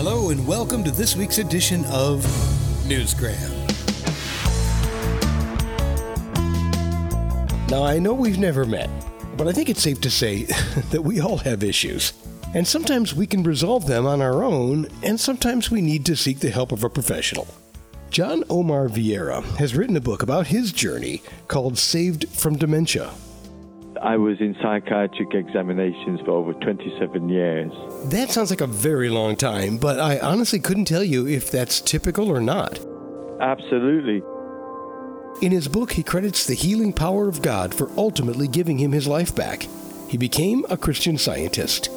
Hello, 0.00 0.30
and 0.30 0.46
welcome 0.46 0.84
to 0.84 0.92
this 0.92 1.16
week's 1.16 1.38
edition 1.38 1.84
of 1.86 2.20
Newsgram. 2.86 3.50
Now, 7.68 7.82
I 7.82 7.98
know 7.98 8.14
we've 8.14 8.38
never 8.38 8.64
met, 8.64 8.88
but 9.36 9.48
I 9.48 9.52
think 9.52 9.68
it's 9.68 9.82
safe 9.82 10.00
to 10.02 10.08
say 10.08 10.44
that 10.90 11.02
we 11.02 11.20
all 11.20 11.38
have 11.38 11.64
issues. 11.64 12.12
And 12.54 12.64
sometimes 12.64 13.12
we 13.12 13.26
can 13.26 13.42
resolve 13.42 13.88
them 13.88 14.06
on 14.06 14.22
our 14.22 14.44
own, 14.44 14.86
and 15.02 15.18
sometimes 15.18 15.68
we 15.68 15.80
need 15.80 16.06
to 16.06 16.14
seek 16.14 16.38
the 16.38 16.50
help 16.50 16.70
of 16.70 16.84
a 16.84 16.88
professional. 16.88 17.48
John 18.10 18.44
Omar 18.48 18.86
Vieira 18.86 19.42
has 19.56 19.74
written 19.74 19.96
a 19.96 20.00
book 20.00 20.22
about 20.22 20.46
his 20.46 20.70
journey 20.70 21.24
called 21.48 21.76
Saved 21.76 22.28
from 22.28 22.56
Dementia. 22.56 23.10
I 24.02 24.16
was 24.16 24.40
in 24.40 24.54
psychiatric 24.62 25.34
examinations 25.34 26.20
for 26.20 26.30
over 26.30 26.52
27 26.54 27.28
years. 27.28 27.72
That 28.06 28.30
sounds 28.30 28.50
like 28.50 28.60
a 28.60 28.66
very 28.66 29.08
long 29.08 29.34
time, 29.34 29.76
but 29.76 29.98
I 29.98 30.18
honestly 30.20 30.60
couldn't 30.60 30.84
tell 30.84 31.02
you 31.02 31.26
if 31.26 31.50
that's 31.50 31.80
typical 31.80 32.28
or 32.28 32.40
not. 32.40 32.78
Absolutely. 33.40 34.22
In 35.40 35.52
his 35.52 35.68
book, 35.68 35.92
he 35.92 36.02
credits 36.02 36.46
the 36.46 36.54
healing 36.54 36.92
power 36.92 37.28
of 37.28 37.42
God 37.42 37.74
for 37.74 37.90
ultimately 37.96 38.48
giving 38.48 38.78
him 38.78 38.92
his 38.92 39.06
life 39.06 39.34
back. 39.34 39.66
He 40.08 40.16
became 40.16 40.64
a 40.70 40.76
Christian 40.76 41.18
scientist. 41.18 41.90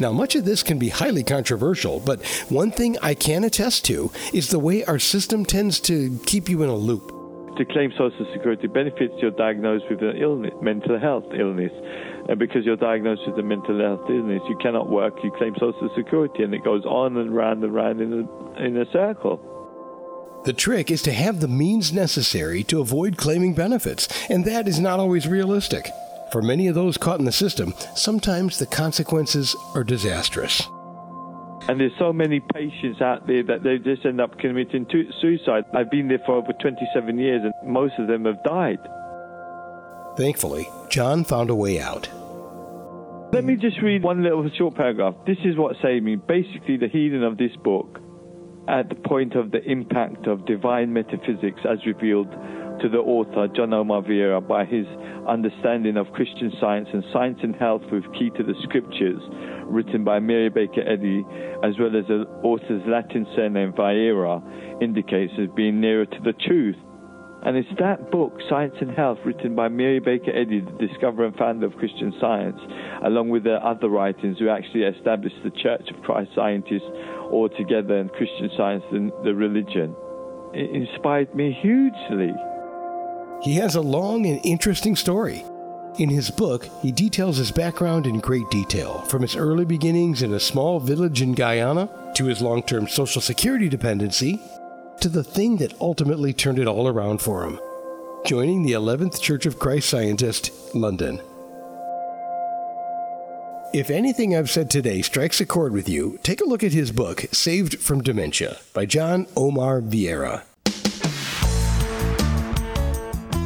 Now, 0.00 0.10
much 0.10 0.34
of 0.34 0.44
this 0.44 0.62
can 0.62 0.78
be 0.78 0.88
highly 0.88 1.22
controversial, 1.22 2.00
but 2.00 2.24
one 2.48 2.70
thing 2.70 2.96
I 3.02 3.14
can 3.14 3.44
attest 3.44 3.84
to 3.86 4.10
is 4.32 4.48
the 4.48 4.58
way 4.58 4.84
our 4.84 4.98
system 4.98 5.44
tends 5.44 5.80
to 5.80 6.18
keep 6.24 6.48
you 6.48 6.62
in 6.62 6.70
a 6.70 6.74
loop. 6.74 7.11
To 7.58 7.66
claim 7.66 7.92
Social 7.92 8.26
Security 8.32 8.66
benefits, 8.66 9.12
you're 9.18 9.30
diagnosed 9.30 9.84
with 9.90 10.00
an 10.00 10.16
illness, 10.16 10.54
mental 10.62 10.98
health 10.98 11.26
illness. 11.38 11.72
And 12.28 12.38
because 12.38 12.64
you're 12.64 12.76
diagnosed 12.76 13.22
with 13.26 13.38
a 13.38 13.42
mental 13.42 13.78
health 13.78 14.08
illness, 14.08 14.40
you 14.48 14.56
cannot 14.56 14.88
work, 14.88 15.14
you 15.22 15.30
claim 15.32 15.54
Social 15.60 15.90
Security, 15.94 16.44
and 16.44 16.54
it 16.54 16.64
goes 16.64 16.84
on 16.86 17.18
and 17.18 17.34
round 17.34 17.62
and 17.62 17.74
round 17.74 18.00
in 18.00 18.12
a, 18.12 18.62
in 18.62 18.76
a 18.78 18.90
circle. 18.90 20.42
The 20.46 20.54
trick 20.54 20.90
is 20.90 21.02
to 21.02 21.12
have 21.12 21.40
the 21.40 21.48
means 21.48 21.92
necessary 21.92 22.64
to 22.64 22.80
avoid 22.80 23.18
claiming 23.18 23.54
benefits, 23.54 24.08
and 24.30 24.46
that 24.46 24.66
is 24.66 24.80
not 24.80 24.98
always 24.98 25.28
realistic. 25.28 25.88
For 26.32 26.40
many 26.40 26.68
of 26.68 26.74
those 26.74 26.96
caught 26.96 27.18
in 27.18 27.26
the 27.26 27.32
system, 27.32 27.74
sometimes 27.94 28.58
the 28.58 28.66
consequences 28.66 29.54
are 29.74 29.84
disastrous. 29.84 30.66
And 31.68 31.80
there's 31.80 31.92
so 31.98 32.12
many 32.12 32.40
patients 32.40 33.00
out 33.00 33.26
there 33.26 33.42
that 33.44 33.62
they 33.62 33.78
just 33.78 34.04
end 34.04 34.20
up 34.20 34.38
committing 34.38 34.86
suicide. 35.20 35.64
I've 35.74 35.90
been 35.90 36.08
there 36.08 36.20
for 36.26 36.36
over 36.36 36.52
27 36.52 37.18
years, 37.18 37.42
and 37.44 37.54
most 37.64 37.94
of 37.98 38.08
them 38.08 38.24
have 38.24 38.42
died. 38.42 38.78
Thankfully, 40.16 40.68
John 40.90 41.24
found 41.24 41.50
a 41.50 41.54
way 41.54 41.80
out. 41.80 42.08
Let 43.32 43.44
me 43.44 43.56
just 43.56 43.80
read 43.80 44.02
one 44.02 44.22
little 44.22 44.48
short 44.50 44.74
paragraph. 44.74 45.14
This 45.26 45.38
is 45.44 45.56
what 45.56 45.76
saved 45.80 46.04
me. 46.04 46.16
Basically, 46.16 46.76
the 46.76 46.88
healing 46.88 47.22
of 47.22 47.38
this 47.38 47.56
book 47.56 47.98
at 48.68 48.88
the 48.88 48.94
point 48.94 49.34
of 49.34 49.50
the 49.50 49.62
impact 49.64 50.26
of 50.26 50.46
divine 50.46 50.92
metaphysics 50.92 51.60
as 51.68 51.84
revealed 51.86 52.30
to 52.80 52.88
the 52.88 52.98
author, 52.98 53.48
John 53.54 53.72
Omar 53.72 54.02
by 54.40 54.64
his 54.64 54.86
understanding 55.28 55.96
of 55.96 56.10
Christian 56.12 56.52
science 56.60 56.88
and 56.92 57.04
science 57.12 57.38
and 57.42 57.54
health 57.56 57.82
with 57.92 58.04
key 58.12 58.30
to 58.36 58.42
the 58.42 58.54
scriptures, 58.62 59.20
written 59.66 60.04
by 60.04 60.18
Mary 60.18 60.48
Baker 60.48 60.82
Eddy, 60.82 61.24
as 61.62 61.78
well 61.78 61.96
as 61.96 62.06
the 62.08 62.26
author's 62.42 62.82
Latin 62.86 63.26
surname 63.36 63.72
Vieira, 63.72 64.42
indicates 64.82 65.32
as 65.40 65.48
being 65.54 65.80
nearer 65.80 66.06
to 66.06 66.18
the 66.24 66.32
truth. 66.32 66.76
And 67.44 67.56
it's 67.56 67.68
that 67.80 68.12
book, 68.12 68.38
Science 68.48 68.74
and 68.80 68.92
Health, 68.92 69.18
written 69.24 69.56
by 69.56 69.66
Mary 69.66 69.98
Baker 69.98 70.30
Eddy, 70.30 70.60
the 70.60 70.86
discoverer 70.86 71.26
and 71.26 71.36
founder 71.36 71.66
of 71.66 71.76
Christian 71.76 72.14
Science, 72.20 72.58
along 73.04 73.30
with 73.30 73.42
the 73.42 73.54
other 73.54 73.88
writings 73.88 74.38
who 74.38 74.48
actually 74.48 74.84
established 74.84 75.34
the 75.42 75.50
Church 75.50 75.90
of 75.90 76.00
Christ 76.02 76.30
Scientists 76.36 76.86
altogether 77.32 77.98
and 77.98 78.12
Christian 78.12 78.48
Science 78.56 78.84
and 78.92 79.10
the 79.24 79.34
religion. 79.34 79.96
It 80.54 80.70
inspired 80.70 81.34
me 81.34 81.50
hugely. 81.60 82.32
He 83.42 83.54
has 83.56 83.74
a 83.74 83.80
long 83.80 84.24
and 84.26 84.40
interesting 84.44 84.94
story. 84.94 85.44
In 85.98 86.08
his 86.08 86.30
book, 86.30 86.68
he 86.80 86.92
details 86.92 87.38
his 87.38 87.50
background 87.50 88.06
in 88.06 88.20
great 88.20 88.48
detail, 88.50 89.00
from 89.02 89.22
his 89.22 89.34
early 89.34 89.64
beginnings 89.64 90.22
in 90.22 90.32
a 90.32 90.40
small 90.40 90.78
village 90.78 91.20
in 91.20 91.32
Guyana 91.32 91.90
to 92.14 92.26
his 92.26 92.40
long 92.40 92.62
term 92.62 92.86
Social 92.86 93.20
Security 93.20 93.68
dependency 93.68 94.40
to 95.02 95.08
the 95.08 95.24
thing 95.24 95.56
that 95.56 95.74
ultimately 95.80 96.32
turned 96.32 96.60
it 96.60 96.68
all 96.68 96.86
around 96.86 97.20
for 97.20 97.44
him 97.44 97.58
joining 98.24 98.62
the 98.62 98.70
11th 98.70 99.20
Church 99.20 99.46
of 99.46 99.58
Christ 99.58 99.88
Scientist, 99.88 100.52
London. 100.76 101.20
If 103.74 103.90
anything 103.90 104.36
I've 104.36 104.48
said 104.48 104.70
today 104.70 105.02
strikes 105.02 105.40
a 105.40 105.46
chord 105.46 105.72
with 105.72 105.88
you, 105.88 106.20
take 106.22 106.40
a 106.40 106.44
look 106.44 106.62
at 106.62 106.72
his 106.72 106.92
book, 106.92 107.24
Saved 107.32 107.80
from 107.80 108.00
Dementia, 108.00 108.58
by 108.72 108.86
John 108.86 109.26
Omar 109.36 109.80
Vieira. 109.80 110.42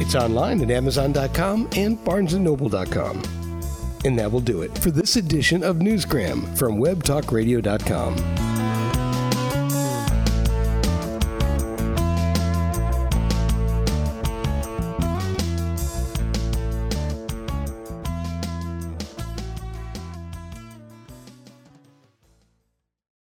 It's 0.00 0.14
online 0.14 0.62
at 0.62 0.70
Amazon.com 0.70 1.68
and 1.76 1.98
BarnesandNoble.com. 1.98 3.22
And 4.04 4.18
that 4.18 4.32
will 4.32 4.40
do 4.40 4.62
it 4.62 4.76
for 4.78 4.90
this 4.90 5.16
edition 5.16 5.62
of 5.62 5.76
Newsgram 5.76 6.56
from 6.56 6.78
WebTalkRadio.com. 6.78 8.51